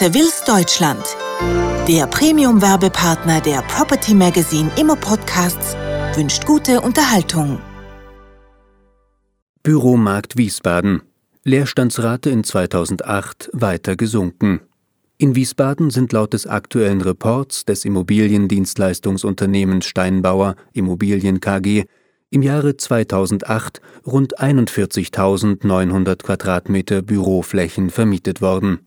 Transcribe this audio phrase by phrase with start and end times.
[0.00, 1.04] Sevilles Deutschland,
[1.86, 5.76] der Premium-Werbepartner der Property Magazine Immo Podcasts,
[6.14, 7.58] wünscht gute Unterhaltung.
[9.62, 11.02] Büromarkt Wiesbaden.
[11.44, 14.62] Leerstandsrate in 2008 weiter gesunken.
[15.18, 21.84] In Wiesbaden sind laut des aktuellen Reports des Immobiliendienstleistungsunternehmens Steinbauer Immobilien KG
[22.30, 28.86] im Jahre 2008 rund 41.900 Quadratmeter Büroflächen vermietet worden.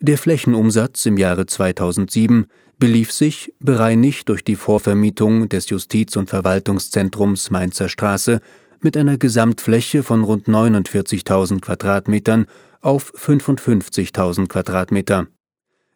[0.00, 2.46] Der Flächenumsatz im Jahre 2007
[2.78, 8.40] belief sich, bereinigt durch die Vorvermietung des Justiz- und Verwaltungszentrums Mainzer Straße,
[8.80, 12.46] mit einer Gesamtfläche von rund 49.000 Quadratmetern
[12.80, 15.26] auf 55.000 Quadratmeter.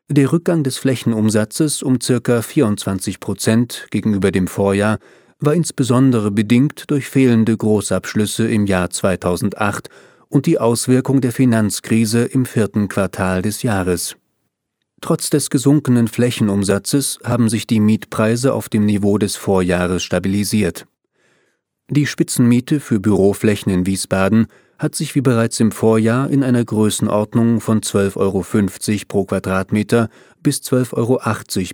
[0.08, 2.42] Der Rückgang des Flächenumsatzes um ca.
[2.42, 4.98] 24 Prozent gegenüber dem Vorjahr
[5.38, 9.88] war insbesondere bedingt durch fehlende Großabschlüsse im Jahr 2008
[10.32, 14.16] und die Auswirkung der Finanzkrise im vierten Quartal des Jahres.
[15.02, 20.86] Trotz des gesunkenen Flächenumsatzes haben sich die Mietpreise auf dem Niveau des Vorjahres stabilisiert.
[21.90, 24.46] Die Spitzenmiete für Büroflächen in Wiesbaden
[24.78, 28.44] hat sich wie bereits im Vorjahr in einer Größenordnung von 12,50 Euro
[29.06, 30.08] pro Quadratmeter
[30.42, 31.20] bis 12,80 Euro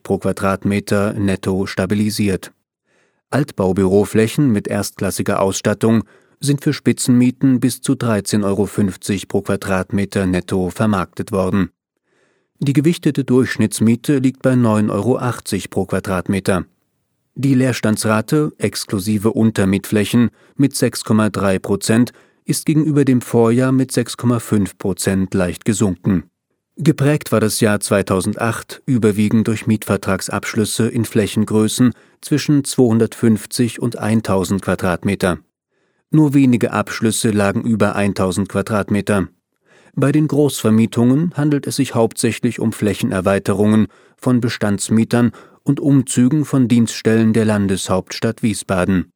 [0.03, 2.53] pro Quadratmeter netto stabilisiert.
[3.31, 6.03] Altbaubüroflächen mit erstklassiger Ausstattung
[6.41, 8.69] sind für Spitzenmieten bis zu 13,50 Euro
[9.27, 11.71] pro Quadratmeter netto vermarktet worden.
[12.61, 15.19] Die gewichtete Durchschnittsmiete liegt bei 9,80 Euro
[15.71, 16.65] pro Quadratmeter.
[17.35, 22.13] Die Leerstandsrate exklusive Untermietflächen mit 6,3 Prozent
[22.45, 26.25] ist gegenüber dem Vorjahr mit 6,5 Prozent leicht gesunken.
[26.77, 35.39] Geprägt war das Jahr 2008 überwiegend durch Mietvertragsabschlüsse in Flächengrößen zwischen 250 und 1000 Quadratmeter.
[36.11, 39.29] Nur wenige Abschlüsse lagen über 1000 Quadratmeter.
[39.95, 45.33] Bei den Großvermietungen handelt es sich hauptsächlich um Flächenerweiterungen von Bestandsmietern
[45.65, 49.11] und Umzügen von Dienststellen der Landeshauptstadt Wiesbaden.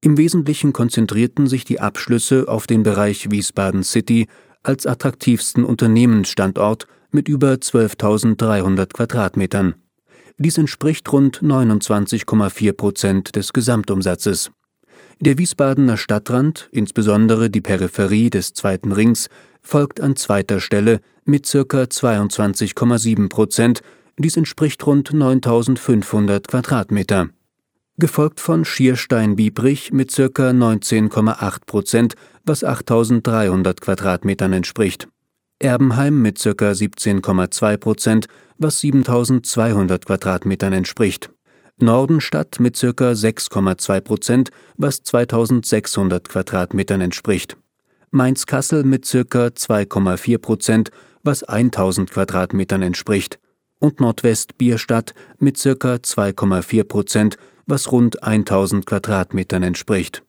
[0.00, 4.26] Im Wesentlichen konzentrierten sich die Abschlüsse auf den Bereich Wiesbaden City
[4.62, 9.74] als attraktivsten Unternehmensstandort mit über 12.300 Quadratmetern.
[10.38, 14.50] Dies entspricht rund 29,4 Prozent des Gesamtumsatzes.
[15.20, 19.28] Der Wiesbadener Stadtrand, insbesondere die Peripherie des zweiten Rings,
[19.60, 21.58] folgt an zweiter Stelle mit ca.
[21.58, 23.80] 22,7 Prozent,
[24.18, 27.28] dies entspricht rund 9500 Quadratmeter.
[27.98, 30.22] Gefolgt von Schierstein-Biebrich mit ca.
[30.24, 32.14] 19,8 Prozent,
[32.44, 35.08] was 8300 Quadratmetern entspricht.
[35.58, 36.50] Erbenheim mit ca.
[36.50, 38.26] 17,2 Prozent,
[38.58, 41.30] was 7200 Quadratmetern entspricht.
[41.78, 42.86] Nordenstadt mit ca.
[42.86, 47.56] 6,2 Prozent, was 2600 Quadratmetern entspricht.
[48.10, 49.46] Mainz-Kassel mit ca.
[49.46, 50.90] 2,4 Prozent,
[51.22, 53.38] was 1000 Quadratmetern entspricht.
[53.78, 55.68] Und Nordwest-Bierstadt mit ca.
[55.94, 60.22] 2,4 Prozent, was rund 1000 Quadratmetern entspricht.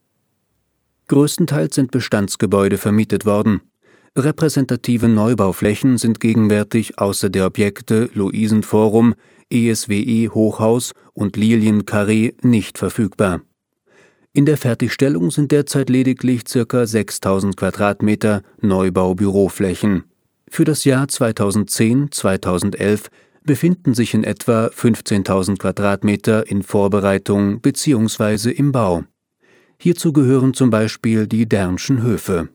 [1.08, 3.62] Größtenteils sind Bestandsgebäude vermietet worden.
[4.16, 9.16] Repräsentative Neubauflächen sind gegenwärtig außer der Objekte Luisenforum,
[9.50, 13.42] ESWE Hochhaus und Lilien Carré nicht verfügbar.
[14.32, 16.86] In der Fertigstellung sind derzeit lediglich ca.
[16.86, 20.04] 6000 Quadratmeter Neubau-Büroflächen.
[20.48, 23.08] Für das Jahr 2010-2011
[23.44, 28.52] befinden sich in etwa 15.000 Quadratmeter in Vorbereitung bzw.
[28.52, 29.06] im Bau.
[29.80, 32.50] Hierzu gehören zum Beispiel die Dernschen Höfe.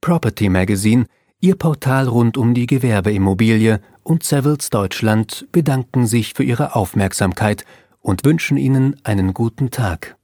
[0.00, 1.06] Property Magazine
[1.40, 7.64] Ihr Portal rund um die Gewerbeimmobilie und Savills Deutschland bedanken sich für Ihre Aufmerksamkeit
[8.00, 10.17] und wünschen Ihnen einen guten Tag.